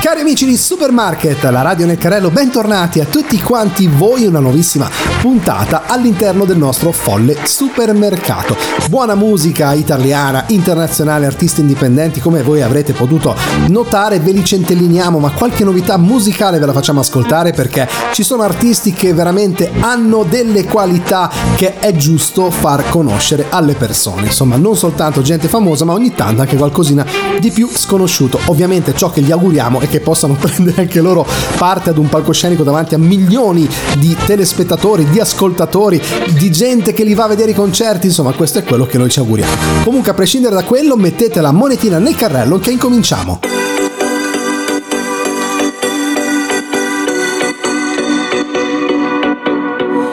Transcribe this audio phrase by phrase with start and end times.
[0.00, 4.88] Cari amici di Supermarket, la radio nel carrello, bentornati a tutti quanti voi una nuovissima
[5.20, 8.56] puntata all'interno del nostro folle supermercato.
[8.88, 13.36] Buona musica italiana, internazionale, artisti indipendenti, come voi avrete potuto
[13.68, 18.42] notare, ve li centelliniamo, ma qualche novità musicale ve la facciamo ascoltare perché ci sono
[18.42, 24.28] artisti che veramente hanno delle qualità che è giusto far conoscere alle persone.
[24.28, 27.04] Insomma, non soltanto gente famosa, ma ogni tanto anche qualcosina
[27.38, 28.40] di più sconosciuto.
[28.46, 31.26] Ovviamente ciò che gli auguriamo è che possano prendere anche loro
[31.58, 36.00] parte ad un palcoscenico davanti a milioni di telespettatori, di ascoltatori,
[36.38, 39.10] di gente che li va a vedere i concerti, insomma questo è quello che noi
[39.10, 39.52] ci auguriamo.
[39.84, 43.40] Comunque a prescindere da quello mettete la monetina nel carrello che incominciamo.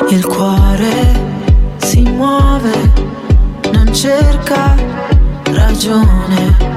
[0.09, 2.91] Il cuore si muove,
[3.71, 4.75] non cerca
[5.51, 6.76] ragione,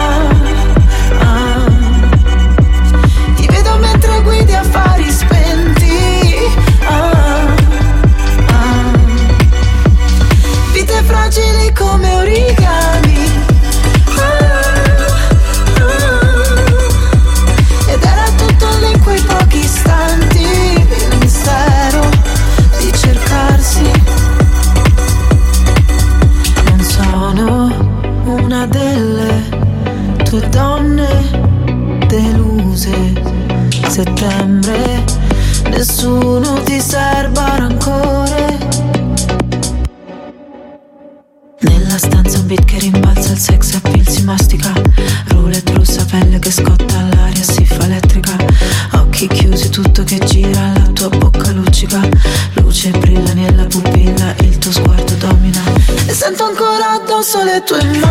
[57.61, 58.10] Addosso le tue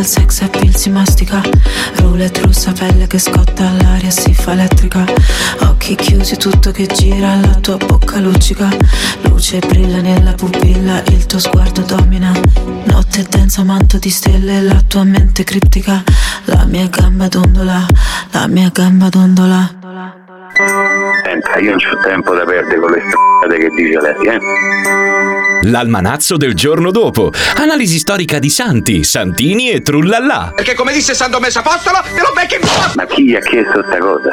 [0.00, 1.40] Il sex appeal si mastica.
[1.96, 5.04] Roulette rossa pelle che scotta all'aria si fa elettrica.
[5.60, 8.68] Occhi chiusi tutto che gira la tua bocca luccica.
[9.22, 12.32] Luce brilla nella pupilla il tuo sguardo domina.
[12.84, 16.02] Notte densa manto di stelle la tua mente criptica.
[16.44, 17.86] La mia gamba dondola,
[18.30, 19.76] la mia gamba dondola.
[21.24, 25.47] Senta, io non ho tempo da perdere con le strade che dice lei, eh?
[25.68, 27.30] L'almanazzo del giorno dopo.
[27.56, 30.52] Analisi storica di Santi, Santini e Trullallà.
[30.54, 32.60] Perché come disse San Domenico Apostolo, te lo becchi in
[32.94, 34.30] Ma chi ha chiesto sta cosa?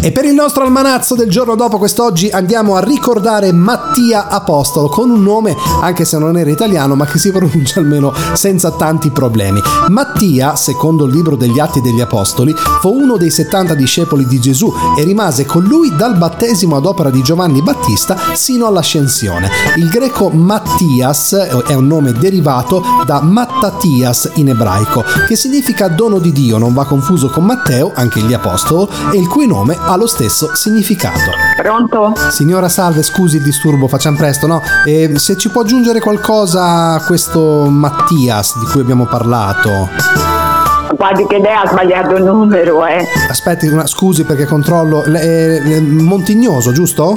[0.00, 5.10] E per il nostro almanazzo del giorno dopo quest'oggi andiamo a ricordare Mattia Apostolo con
[5.10, 9.60] un nome, anche se non era italiano, ma che si pronuncia almeno senza tanti problemi.
[9.88, 14.72] Mattia, secondo il libro degli Atti degli Apostoli, fu uno dei 70 discepoli di Gesù
[14.96, 19.50] e rimase con lui dal battesimo ad opera di Giovanni Battista sino all'ascensione.
[19.74, 20.30] Il greco
[20.76, 21.32] Mattias
[21.66, 26.84] è un nome derivato da Mattatias in ebraico, che significa dono di Dio, non va
[26.84, 31.30] confuso con Matteo, anche gli apostolo, e il cui nome ha lo stesso significato.
[31.56, 32.12] Pronto?
[32.28, 34.60] Signora Salve, scusi il disturbo, facciamo presto, no?
[34.84, 40.45] E se ci può aggiungere qualcosa a questo Mattias di cui abbiamo parlato.
[40.94, 43.04] Guardi che lei ha sbagliato il numero, eh.
[43.28, 45.02] Aspetti, una, scusi perché controllo.
[45.04, 47.16] È, è Montignoso, giusto?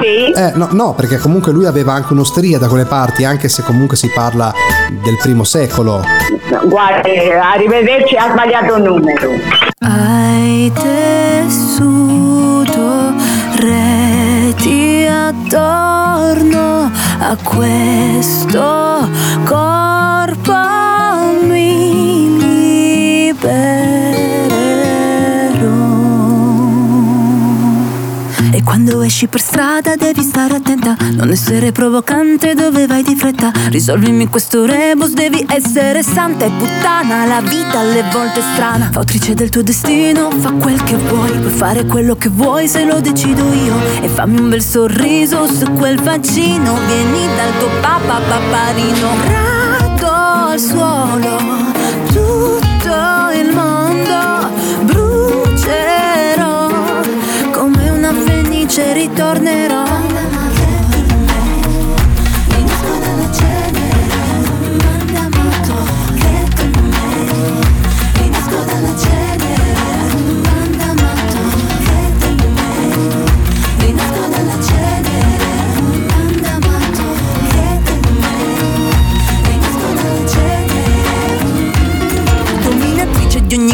[0.00, 0.32] Sì.
[0.32, 3.96] Eh, no, no, perché comunque lui aveva anche un'osteria da quelle parti, anche se comunque
[3.96, 4.52] si parla
[5.02, 6.02] del primo secolo.
[6.64, 9.30] Guardi, arrivederci, ha sbagliato il numero.
[9.78, 12.02] Hai tessuto
[13.56, 16.90] reti attorno
[17.20, 19.08] a questo
[19.44, 20.99] corpo
[23.40, 24.20] libererò.
[28.52, 33.52] E quando esci per strada devi stare attenta, non essere provocante dove vai di fretta.
[33.68, 37.26] Risolvimi questo rebus, devi essere santa e puttana.
[37.26, 38.90] La vita alle volte è strana.
[38.92, 41.30] Fautrice del tuo destino, fa quel che vuoi.
[41.30, 43.76] Puoi fare quello che vuoi se lo decido io.
[44.02, 46.74] E fammi un bel sorriso su quel vaccino.
[46.86, 49.08] Vieni dal tuo papà paparino.
[49.28, 51.69] Rado al suolo
[53.32, 54.48] il mondo.
[54.84, 56.68] Brucerò
[57.52, 59.89] come una fenice ritornerò.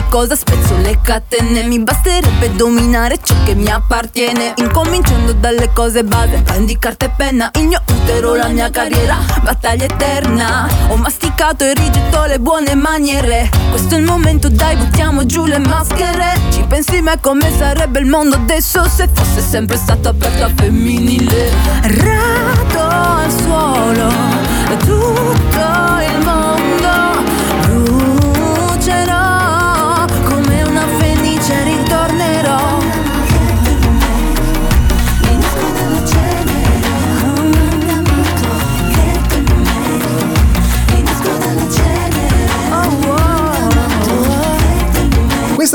[0.08, 4.54] Cosa, spezzo le catene Mi basterebbe dominare ciò che mi appartiene.
[4.56, 9.84] Incominciando dalle cose base Prendi carta e penna, il mio utero, la mia carriera Battaglia
[9.84, 10.68] eterna.
[10.88, 13.48] Ho masticato e rigetto le buone maniere.
[13.70, 16.34] Questo è il momento, dai buttiamo giù le maschere.
[16.50, 21.50] Ci pensi mai come sarebbe il mondo adesso Se fosse sempre stato aperto a femminile?
[21.82, 24.08] Rado al suolo
[24.78, 26.35] Tutto il mondo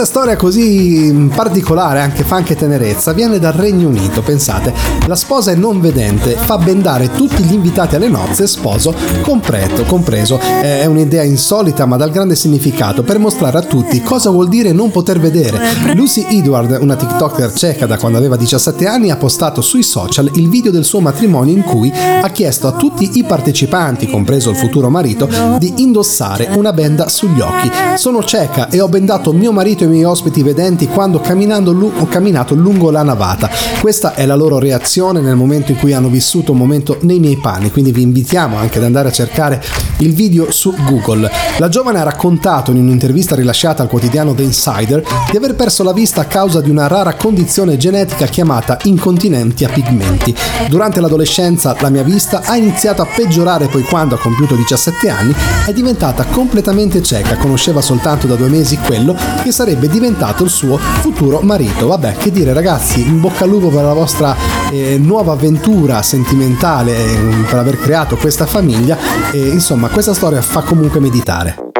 [0.01, 4.73] Questa storia così particolare, anche fa anche tenerezza, viene dal Regno Unito, pensate.
[5.05, 10.39] La sposa è non vedente, fa bendare tutti gli invitati alle nozze, sposo compreto, compreso.
[10.39, 14.89] È un'idea insolita ma dal grande significato per mostrare a tutti cosa vuol dire non
[14.89, 15.59] poter vedere.
[15.93, 20.49] Lucy Edward, una TikToker ceca da quando aveva 17 anni, ha postato sui social il
[20.49, 24.89] video del suo matrimonio in cui ha chiesto a tutti i partecipanti, compreso il futuro
[24.89, 27.69] marito, di indossare una benda sugli occhi.
[27.97, 32.07] Sono cieca e ho bendato mio marito e miei ospiti vedenti quando camminando lu- ho
[32.07, 33.49] camminato lungo la navata.
[33.79, 37.37] Questa è la loro reazione nel momento in cui hanno vissuto un momento nei miei
[37.37, 39.63] panni, quindi vi invitiamo anche ad andare a cercare
[39.97, 41.29] il video su Google.
[41.57, 45.93] La giovane ha raccontato in un'intervista rilasciata al quotidiano The Insider di aver perso la
[45.93, 50.33] vista a causa di una rara condizione genetica chiamata incontinenti a pigmenti.
[50.69, 55.33] Durante l'adolescenza la mia vista ha iniziato a peggiorare poi quando ha compiuto 17 anni
[55.65, 60.77] è diventata completamente cieca, conosceva soltanto da due mesi quello che sarebbe diventato il suo
[60.77, 61.87] futuro marito.
[61.87, 64.35] Vabbè, che dire ragazzi, in bocca al lupo per la vostra
[64.71, 68.97] eh, nuova avventura sentimentale, eh, per aver creato questa famiglia
[69.31, 71.70] e insomma questa storia fa comunque meditare.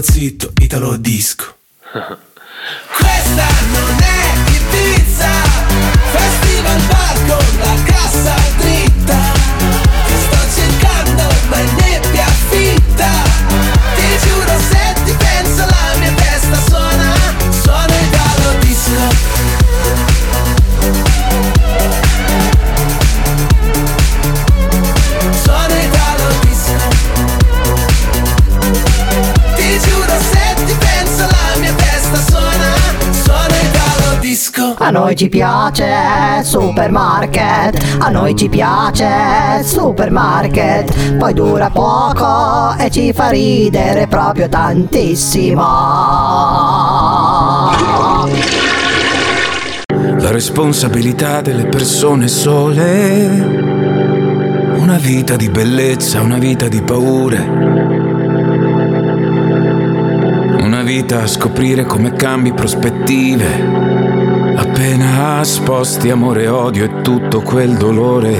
[0.00, 1.54] Zitto Italo disco
[34.96, 43.28] noi ci piace supermarket, a noi ci piace supermarket, poi dura poco e ci fa
[43.28, 45.62] ridere proprio tantissimo.
[50.18, 53.64] La responsabilità delle persone sole.
[54.78, 57.38] Una vita di bellezza, una vita di paure.
[60.62, 64.15] Una vita a scoprire come cambi prospettive.
[64.76, 68.36] Appena sposti amore odio e tutto quel dolore.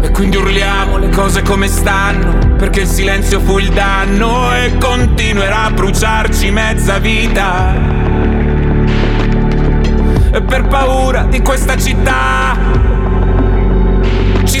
[0.00, 5.64] E quindi urliamo le cose come stanno, perché il silenzio fu il danno e continuerà
[5.64, 7.74] a bruciarci mezza vita.
[10.30, 12.56] E per paura di questa città
[14.44, 14.60] ci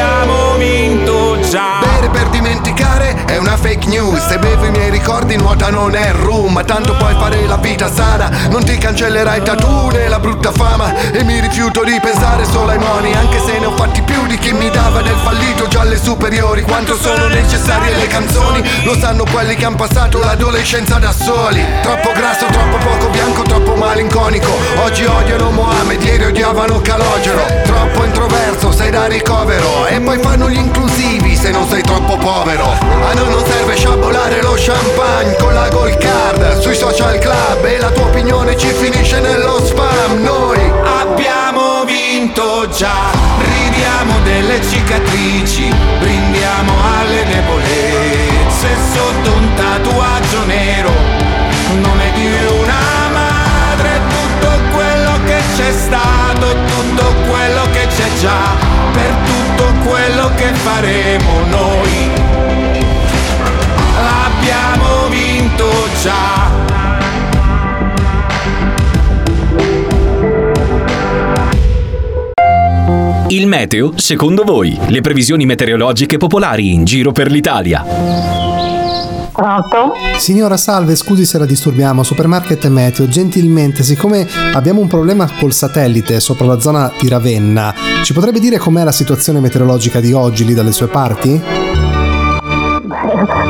[0.00, 1.89] Abbiamo vinto già.
[2.00, 3.24] Bere per dimenticare.
[3.26, 4.26] È una fake news.
[4.26, 7.92] Se bevo i miei ricordi nuota non è rum Ma tanto puoi fare la vita
[7.92, 8.30] sana.
[8.48, 10.94] Non ti cancellerai tattoo né la brutta fama.
[11.12, 13.12] E mi rifiuto di pensare solo ai moni.
[13.12, 16.62] Anche se ne ho fatti più di chi mi dava del fallito già alle superiori.
[16.62, 18.62] Quanto sono necessarie le canzoni?
[18.84, 21.62] Lo sanno quelli che hanno passato l'adolescenza da soli.
[21.82, 24.50] Troppo grasso, troppo poco bianco, troppo malinconico.
[24.84, 27.44] Oggi odiano Mohammed, ieri odiavano Calogero.
[27.64, 29.84] Troppo introverso, sei da ricovero.
[29.86, 32.64] E poi fanno gli inclusivi se non sei troppo povero.
[33.08, 36.60] A noi non serve sciabolare lo champagne con la gold card.
[36.60, 40.22] Sui social club e la tua opinione ci finisce nello spam.
[40.22, 40.70] Noi
[41.00, 50.90] Abbiamo vinto già, ridiamo delle cicatrici, brindiamo alle debolezze sotto un tatuaggio nero,
[51.80, 52.26] nome di
[52.60, 58.56] una madre, tutto quello che c'è stato, tutto quello che c'è già,
[58.92, 59.39] per tutto
[59.84, 62.10] quello che faremo noi.
[63.94, 65.68] L'abbiamo vinto
[66.02, 66.48] già.
[73.28, 78.79] Il meteo, secondo voi, le previsioni meteorologiche popolari in giro per l'Italia.
[79.32, 79.94] Pronto?
[80.16, 86.20] Signora salve, scusi se la disturbiamo, Supermarket Meteo, gentilmente, siccome abbiamo un problema col satellite
[86.20, 90.54] sopra la zona di Ravenna, ci potrebbe dire com'è la situazione meteorologica di oggi lì
[90.54, 91.40] dalle sue parti?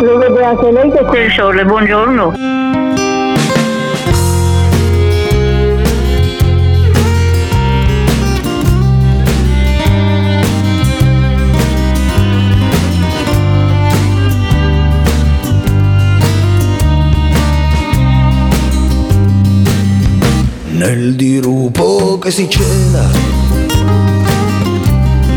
[0.02, 2.79] Lo vede anche lei che c'è il sole, buongiorno.
[22.20, 23.08] Che si cela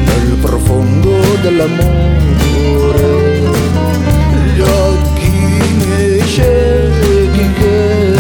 [0.06, 3.40] Nel profondo dell'amore.
[4.54, 5.32] Gli occhi
[5.78, 8.18] miei ciechi che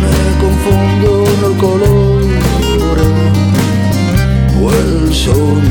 [0.00, 2.26] Ne confondono il colore
[4.58, 5.63] Quel sogno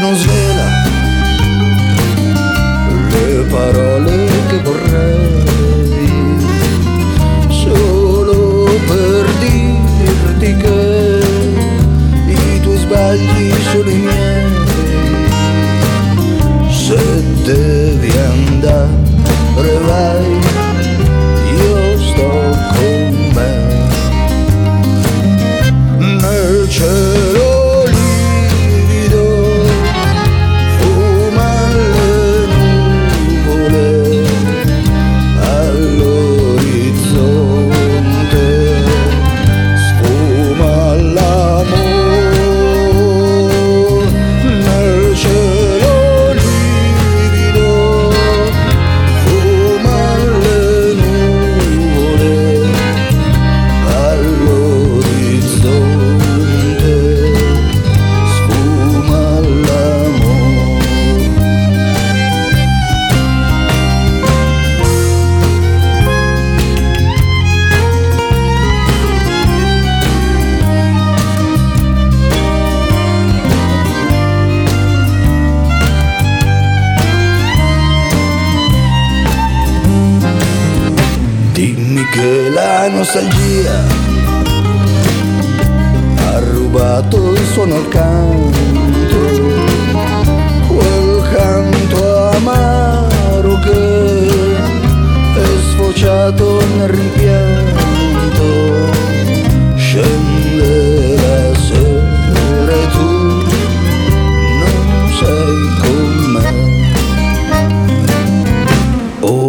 [0.00, 0.39] ricordo più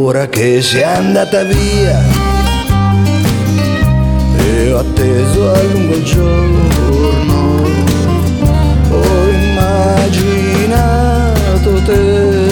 [0.04, 2.02] Ora che sei andata via.
[4.36, 7.62] E ho atteso a lungo il giorno,
[8.90, 10.24] ho immaginato
[11.86, 12.50] te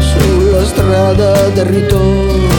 [0.00, 2.55] sulla strada del ritorno,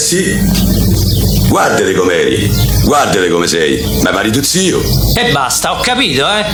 [0.00, 0.34] sì.
[1.48, 2.50] Guardale com'eri,
[2.84, 4.80] guardale come sei, ma pari tu zio.
[5.14, 6.44] E basta, ho capito, eh.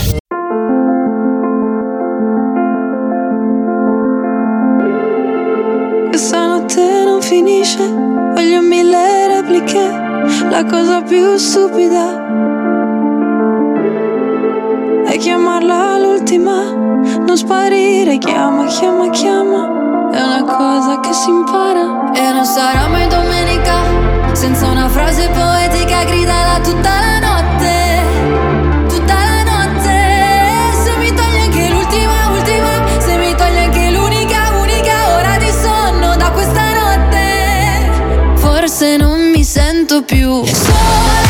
[6.09, 9.81] Questa notte non finisce, voglio mille repliche,
[10.51, 12.25] la cosa più stupida
[15.07, 21.96] è chiamarla l'ultima, non sparire, chiama, chiama, chiama, è una cosa che si impara.
[22.19, 23.75] E non sarà mai domenica
[24.33, 28.89] senza una frase poetica gridala tutta la notte.
[28.89, 29.95] Tutta la notte.
[30.83, 32.71] Se mi togli anche l'ultima, ultima.
[32.99, 38.37] Se mi togli anche l'unica, unica ora di sonno da questa notte.
[38.37, 41.26] Forse non mi sento più sola.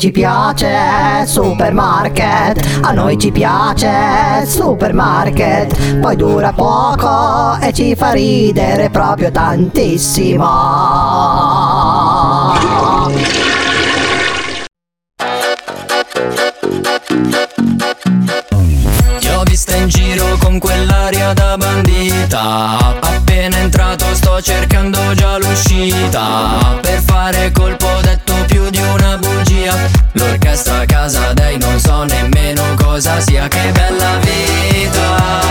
[0.00, 8.88] ci piace supermarket, a noi ci piace supermarket, poi dura poco e ci fa ridere
[8.88, 10.48] proprio tantissimo.
[19.44, 22.78] vista in giro con quell'aria da bandita.
[23.00, 26.78] Appena entrato sto cercando già l'uscita.
[26.80, 27.79] Per fare colpo
[30.50, 33.46] che sta casa dei non so nemmeno cosa sia.
[33.46, 35.49] Che bella vita.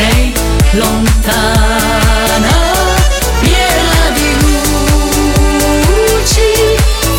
[0.00, 0.32] sei
[0.72, 2.54] lontana.
[3.40, 4.28] Piena di
[5.86, 6.50] luci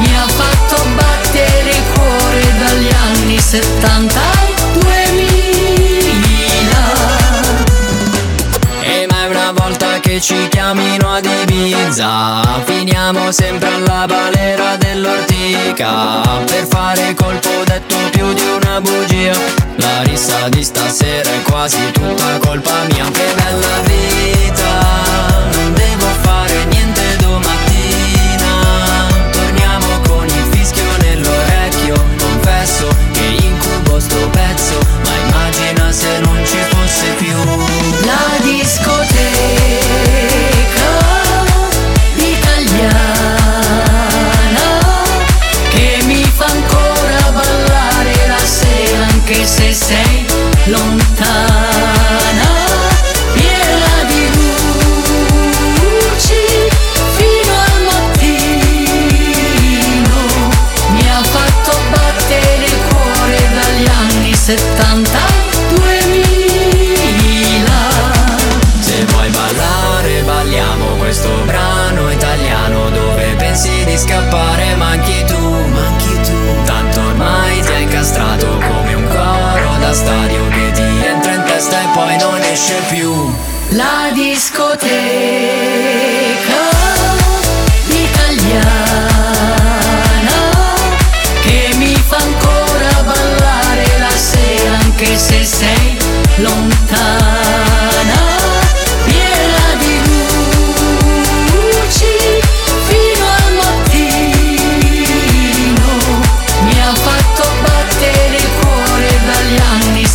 [0.00, 4.20] Mi ha fatto battere il cuore dagli anni 70
[8.80, 16.22] E eh, ma una volta che ci chiamino a Ibiza, finiamo sempre alla balera dell'ortica
[16.46, 17.27] per fare cose
[18.80, 19.32] bugia.
[19.76, 23.04] La rissa di stasera è quasi tutta colpa mia.
[23.10, 24.70] Che bella vita,
[25.52, 26.77] non devo fare niente.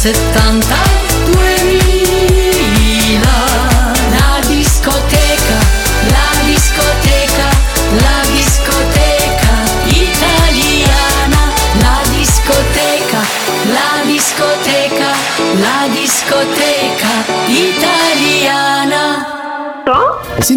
[0.04, 0.83] 70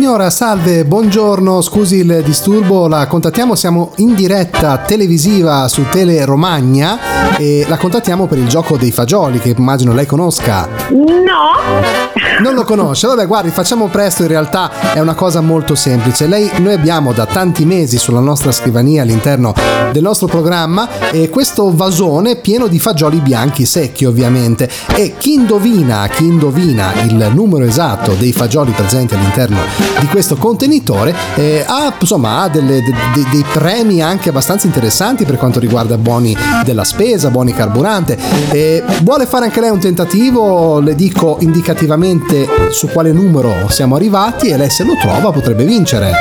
[0.07, 7.35] Signora, salve, buongiorno, scusi il disturbo, la contattiamo, siamo in diretta televisiva su Tele Romagna
[7.37, 10.69] e la contattiamo per il gioco dei fagioli che immagino lei conosca.
[10.91, 12.07] No.
[12.41, 13.09] Non lo conosce?
[13.09, 16.27] Vabbè, guardi, facciamo presto, in realtà è una cosa molto semplice.
[16.27, 19.55] Lei, noi abbiamo da tanti mesi sulla nostra scrivania all'interno
[19.91, 24.71] del nostro programma e questo vasone pieno di fagioli bianchi secchi, ovviamente.
[24.95, 29.57] E chi indovina, chi indovina il numero esatto dei fagioli presenti all'interno
[30.01, 35.25] di questo contenitore eh, ha, insomma, ha delle- de- de- dei premi anche abbastanza interessanti
[35.25, 38.19] per quanto riguarda buoni della spesa, buoni carburante.
[38.51, 40.81] E vuole fare anche lei un tentativo?
[40.81, 46.13] Le dico indicativamente su quale numero siamo arrivati e lei se lo trova potrebbe vincere.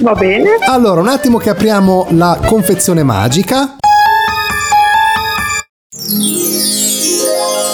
[0.00, 0.50] Va bene.
[0.68, 3.76] Allora, un attimo che apriamo la confezione magica.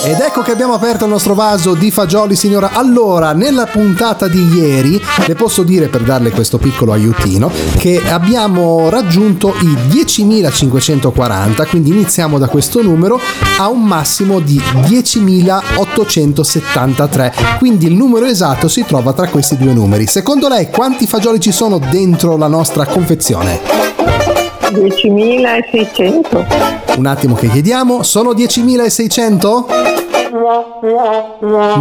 [0.05, 2.71] Ed ecco che abbiamo aperto il nostro vaso di fagioli, signora.
[2.73, 8.91] Allora, nella puntata di ieri, le posso dire per darle questo piccolo aiutino, che abbiamo
[8.91, 13.21] raggiunto i 10.540, quindi iniziamo da questo numero
[13.59, 17.59] a un massimo di 10.873.
[17.59, 20.09] Quindi il numero esatto si trova tra questi due numeri.
[20.09, 23.61] Secondo lei quanti fagioli ci sono dentro la nostra confezione?
[24.73, 26.82] 10.600.
[26.97, 30.11] Un attimo che chiediamo, sono 10.600?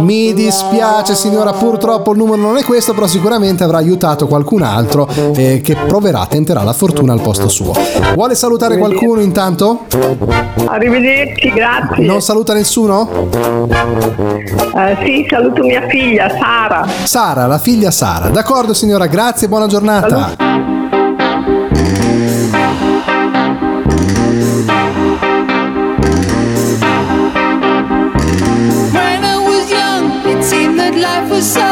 [0.00, 5.08] Mi dispiace signora, purtroppo il numero non è questo, però sicuramente avrà aiutato qualcun altro
[5.34, 7.72] eh, che proverà, tenterà la fortuna al posto suo.
[8.14, 9.86] Vuole salutare qualcuno intanto?
[10.66, 12.04] Arrivederci, grazie.
[12.04, 13.28] Non saluta nessuno?
[14.74, 16.86] Eh, sì, saluto mia figlia Sara.
[17.04, 18.28] Sara, la figlia Sara.
[18.28, 20.34] D'accordo signora, grazie, buona giornata.
[20.38, 20.81] When
[31.32, 31.71] was so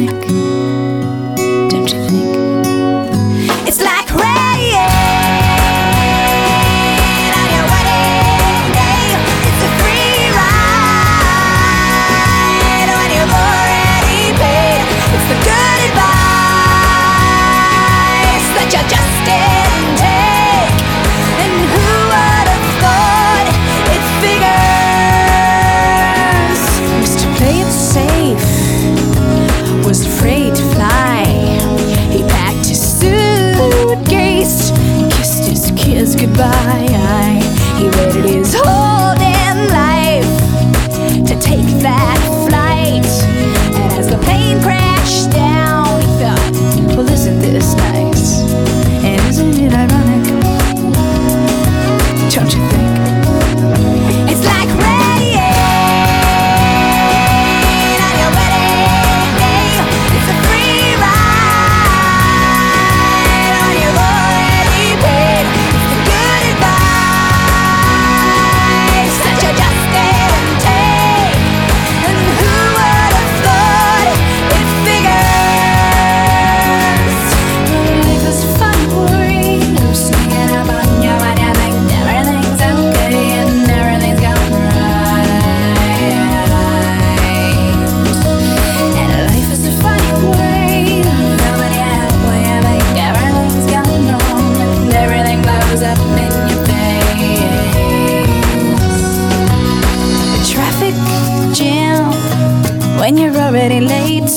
[103.87, 104.31] Late.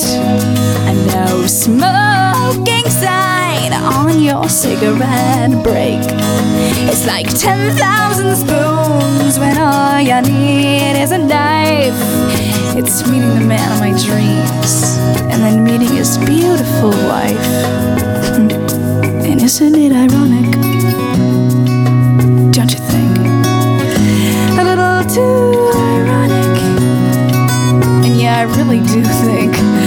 [0.89, 6.01] A no smoking sign on your cigarette break.
[6.91, 11.95] It's like 10,000 spoons when all you need is a knife.
[12.77, 14.99] It's meeting the man of my dreams
[15.31, 17.47] and then meeting his beautiful wife.
[18.35, 18.51] Hmm.
[19.25, 20.53] And isn't it ironic?
[22.53, 23.19] Don't you think?
[24.59, 25.55] A little too.
[25.55, 25.64] And
[28.45, 29.84] I really do think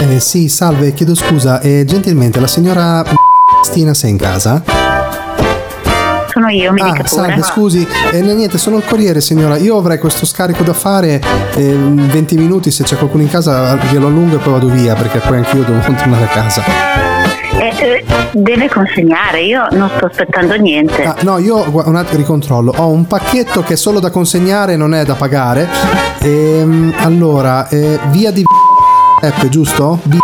[0.00, 1.60] Eh, sì, salve, chiedo scusa.
[1.60, 3.04] Eh, gentilmente, la signora
[3.62, 4.62] Stina sei in casa?
[6.32, 7.08] Sono io, mi Ah, dica pure.
[7.08, 7.86] salve, scusi.
[8.12, 9.56] Eh, niente, sono il corriere, signora.
[9.58, 11.20] Io avrei questo scarico da fare.
[11.56, 15.18] eh, 20 minuti, se c'è qualcuno in casa, glielo allungo e poi vado via, perché
[15.18, 16.62] poi anch'io devo tornare a casa.
[17.58, 21.02] Eh, eh, deve consegnare, io non sto aspettando niente.
[21.02, 22.72] Ah, no, io un attimo ricontrollo.
[22.76, 25.68] Ho un pacchetto che è solo da consegnare, non è da pagare.
[26.20, 28.42] Ehm, allora, eh, via di
[29.22, 29.98] F, giusto?
[30.04, 30.18] B-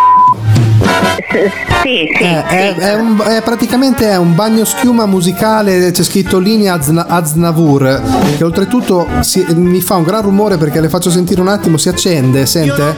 [1.86, 2.22] Sì, sì.
[2.24, 7.06] Eh, è, è un- è praticamente è un bagno schiuma musicale, c'è scritto linea Azna-
[7.06, 8.02] Aznavour,
[8.36, 11.88] che oltretutto si- mi fa un gran rumore perché le faccio sentire un attimo, si
[11.88, 12.96] accende, sente?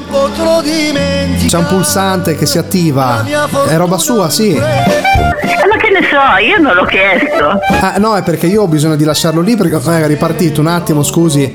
[1.47, 3.25] C'è un pulsante che si attiva,
[3.69, 4.53] è roba sua, sì.
[4.55, 7.59] Eh, ma che ne so, io non l'ho chiesto.
[7.81, 10.67] Ah, no, è perché io ho bisogno di lasciarlo lì perché eh, è ripartito un
[10.69, 11.53] attimo, scusi.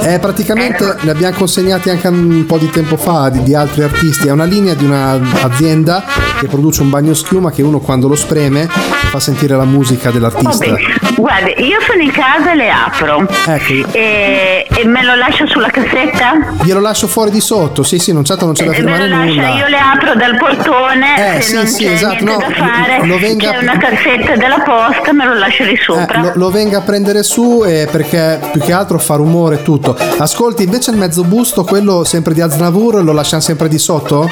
[0.00, 4.28] È praticamente ne abbiamo consegnati anche un po' di tempo fa di, di altri artisti.
[4.28, 6.02] È una linea di un'azienda
[6.38, 10.64] che produce un bagno schiuma che uno quando lo spreme fa sentire la musica dell'artista.
[10.64, 10.78] bene.
[11.16, 13.26] Guardi, io sono in casa e le apro.
[13.46, 13.88] Ecco.
[13.92, 16.54] E, e me lo lascio sulla cassetta?
[16.62, 19.08] Glielo lascio fuori di sotto, sì sì, non certo non c'è da E me firmare
[19.08, 19.48] nulla.
[19.56, 23.06] io le apro dal portone, Eh, se sì, non sì, c'è esatto, no, da fare,
[23.06, 26.18] lo venga- c'è una cassetta della posta, me lo lascio lì sopra.
[26.18, 29.62] Eh, lo, lo venga a prendere su eh, perché più che altro fa rumore e
[29.62, 29.96] tutto.
[30.18, 34.28] Ascolti, invece il mezzo busto, quello sempre di Aznavour, lo lasciamo sempre di sotto?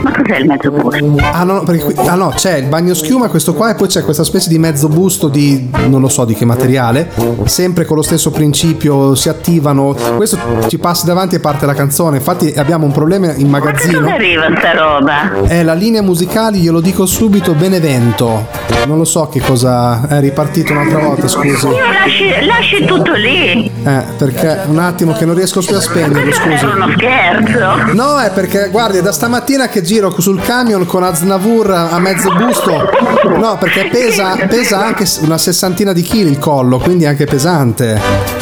[0.00, 1.16] Ma cos'è il mezzo busto?
[1.32, 4.02] Ah no, perché qui- ah, no, c'è il bagno schiuma, questo qua, e poi c'è
[4.02, 7.10] questa specie di mezzo busto di non lo so di che materiale.
[7.44, 9.94] Sempre con lo stesso principio, si attivano.
[10.16, 10.38] Questo
[10.68, 12.16] ci passi davanti e parte la canzone.
[12.16, 14.00] Infatti abbiamo un problema in magazzino.
[14.00, 15.42] Dove arriva sta roba?
[15.46, 18.46] È la linea musicale, glielo dico subito, Benevento.
[18.86, 21.66] Non lo so che cosa è ripartito un'altra volta, scusi.
[21.66, 23.70] Io lasci, lasci tutto lì.
[23.84, 26.64] Eh, perché un attimo che non riesco più a spegnerlo, scusi.
[26.64, 27.92] Era uno scherzo.
[27.92, 32.30] No, è perché guardi, è da stamattina che giro sul camion con Aznavour a mezzo
[32.30, 32.88] busto.
[33.36, 38.41] No, perché pesa, pesa anche una sessantina di chili il collo, quindi è anche pesante.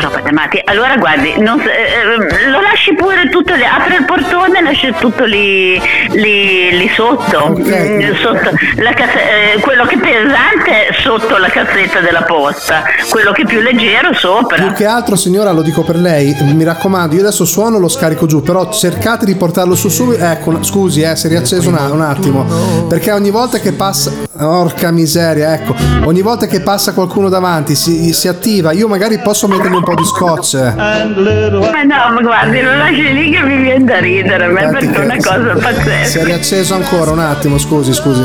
[0.00, 0.60] Roba da matti.
[0.64, 4.92] Allora guardi, non eh, eh, lo lasci pure tutto lì, apre il portone e lasci
[4.98, 5.80] tutto lì,
[6.10, 7.54] lì, lì sotto.
[7.58, 13.32] Mm, sotto la cassa- eh, quello che è pesante sotto la cassetta della posta, quello
[13.32, 14.56] che è più leggero sopra.
[14.56, 18.26] Più che altro, signora, lo dico per lei, mi raccomando, io adesso suono lo scarico
[18.26, 20.22] giù, però cercate di portarlo su subito.
[20.24, 22.44] Ecco, una- scusi, eh, si è riacceso un, un attimo.
[22.88, 24.12] Perché ogni volta che passa.
[24.36, 25.74] Porca miseria, ecco.
[26.04, 28.72] Ogni volta che passa qualcuno davanti si, si attiva.
[28.72, 30.54] Io magari posso mettergli un po' di scotch.
[30.74, 34.92] Ma no, ma guardi, lo lasci lì che mi viene da ridere, a me perché
[34.92, 36.24] è una cosa Si è pazzesca.
[36.24, 38.22] riacceso ancora un attimo, scusi, scusi.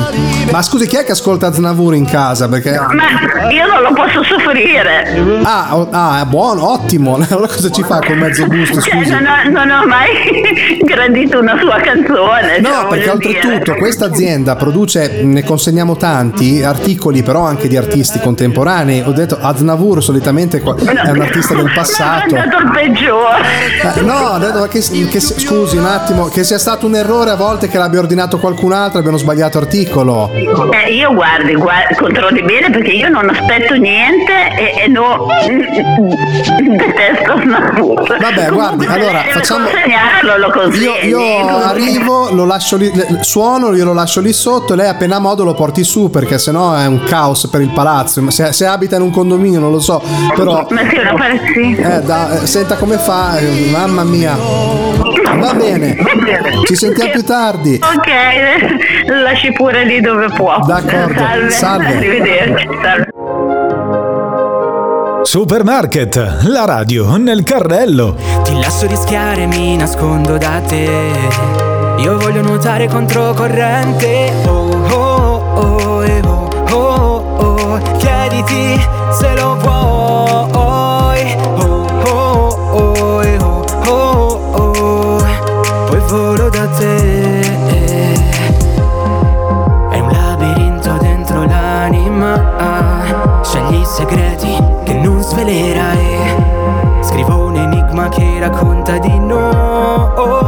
[0.52, 2.50] Ma scusi, chi è che ascolta Aznavour in casa?
[2.50, 2.72] Perché.
[2.72, 5.40] Ma io non lo posso soffrire.
[5.44, 7.20] Ah, oh, ah, è buono, ottimo.
[7.32, 8.82] Allora cosa ci fa col mezzo busto?
[8.82, 9.12] Cioè, Scusi.
[9.12, 12.60] non ho, non ho mai gradito una sua canzone.
[12.60, 18.20] No, cioè, perché oltretutto questa azienda produce, ne consegniamo tanti articoli, però anche di artisti
[18.20, 19.04] contemporanei.
[19.06, 22.36] Ho detto Aznavour solitamente è un artista del passato.
[22.36, 23.40] È stato il peggiore.
[23.96, 24.80] Eh, no, detto che,
[25.10, 28.74] che- scusi un attimo, che sia stato un errore a volte che l'abbia ordinato qualcun
[28.74, 30.30] altro e abbiano sbagliato articolo.
[30.32, 35.28] Eh, io guardi, guardi, controlli bene perché io non aspetto niente e, e no
[36.78, 38.18] detesto Snapur.
[38.20, 39.68] Vabbè, guardi, allora facciamo.
[40.74, 42.92] Io, io arrivo, lo lascio lì,
[43.22, 46.76] suono, io lo lascio lì sotto, lei appena a modo lo porti su perché sennò
[46.76, 48.30] è un caos per il palazzo.
[48.30, 50.02] Se, se abita in un condominio non lo so,
[50.36, 50.66] però...
[50.70, 51.14] Ma sì, una
[51.46, 51.98] pazzia.
[51.98, 54.36] Eh, da- eh, senta come fa, eh, mamma mia.
[54.36, 55.98] Va bene,
[56.66, 57.80] ci sentiamo più tardi.
[57.82, 60.60] Ok, lasci pure lì dove può.
[60.66, 61.50] D'accordo, Salve.
[61.52, 61.86] salve.
[61.96, 62.68] Arrivederci.
[62.82, 63.10] Salve.
[65.24, 68.16] Supermarket, la radio nel carrello.
[68.44, 70.90] Ti lascio rischiare, mi nascondo da te.
[72.00, 74.32] Io voglio nuotare controcorrente.
[74.48, 77.80] Oh oh oh eh, oh oh oh.
[77.98, 78.80] Chiediti
[79.12, 80.01] se lo vuoi.
[86.12, 87.40] Volo da te.
[89.90, 93.40] È un labirinto dentro l'anima.
[93.42, 97.00] Scegli i segreti che non svelerai.
[97.02, 100.41] Scrivo un enigma che racconta di noi.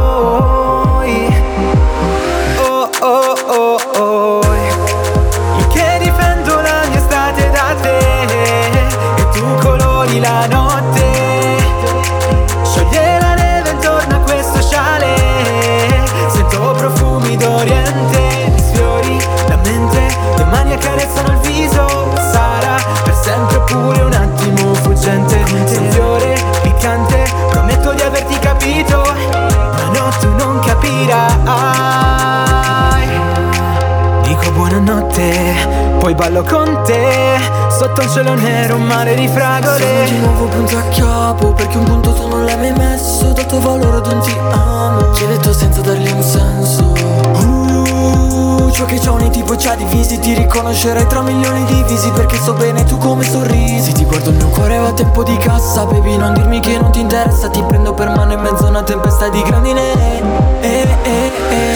[57.24, 59.92] Interessa Ti prendo per mano in mezzo a una tempesta di grandine
[60.60, 61.72] eh, eh, eh.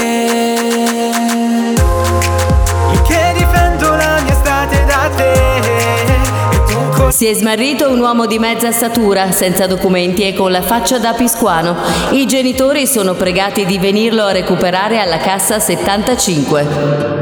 [6.98, 10.98] Io Si è smarrito un uomo di mezza statura, senza documenti e con la faccia
[10.98, 11.74] da pisquano.
[12.10, 17.17] I genitori sono pregati di venirlo a recuperare alla cassa 75.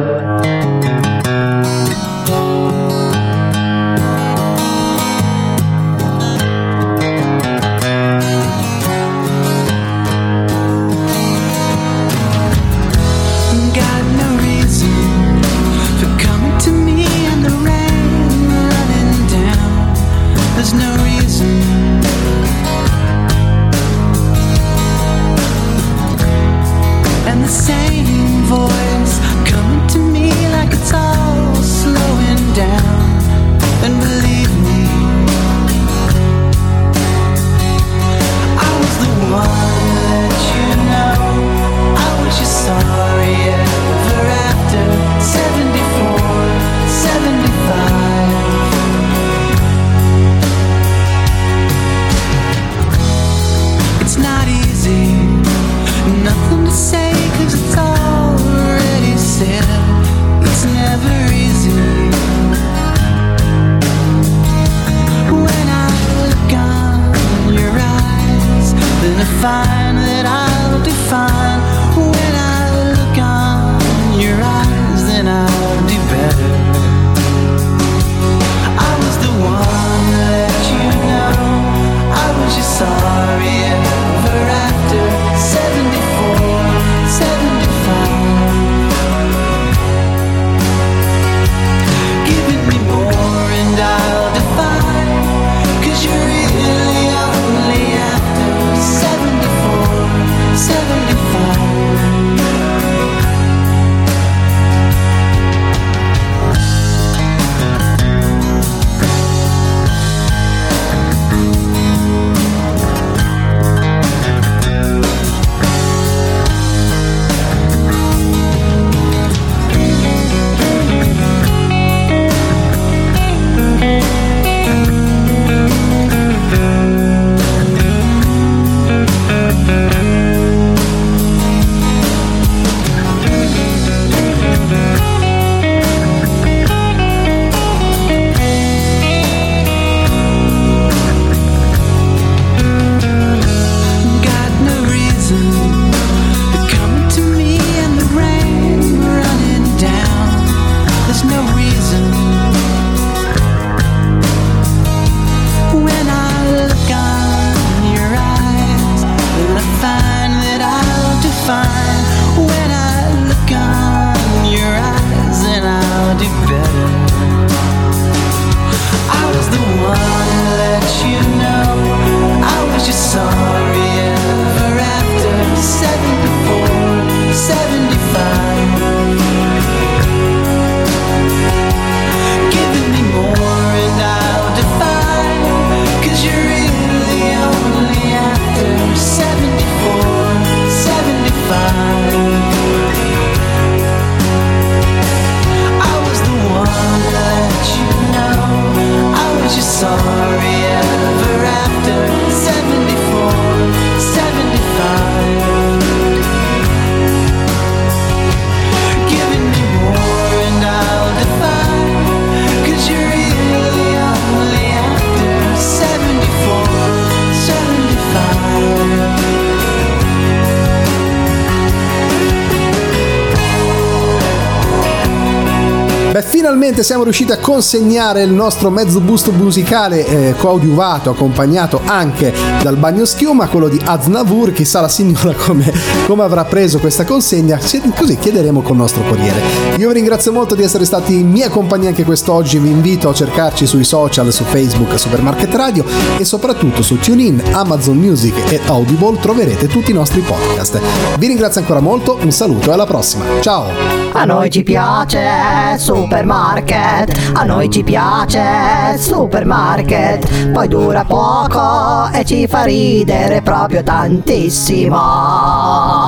[226.76, 232.76] Finalmente siamo riusciti a consegnare il nostro mezzo busto musicale eh, coadiuvato, accompagnato anche dal
[232.76, 234.52] bagno schiuma, quello di Aznavour.
[234.52, 235.72] Chissà la signora come,
[236.06, 237.58] come avrà preso questa consegna.
[237.94, 239.40] Così chiederemo col nostro corriere.
[239.76, 242.58] Io vi ringrazio molto di essere stati in mia compagnia anche quest'oggi.
[242.58, 245.84] Vi invito a cercarci sui social, su Facebook, Supermarket Radio
[246.18, 250.80] e soprattutto su TuneIn, Amazon Music e Audible troverete tutti i nostri podcast.
[251.18, 253.24] Vi ringrazio ancora molto, un saluto e alla prossima.
[253.40, 253.96] Ciao!
[254.16, 262.46] A noi ci piace Supermarket, a noi ci piace Supermarket, poi dura poco e ci
[262.46, 266.05] fa ridere proprio tantissimo.